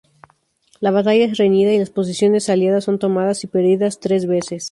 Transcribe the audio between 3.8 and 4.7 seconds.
tres veces.